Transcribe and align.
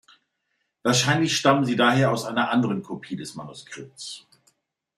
Wahrscheinlich 0.81 1.37
stammen 1.37 1.63
sie 1.63 1.75
daher 1.75 2.09
aus 2.11 2.25
einer 2.25 2.49
anderen 2.49 2.81
Kopie 2.81 3.15
des 3.17 3.35
Manuskripts. 3.35 4.25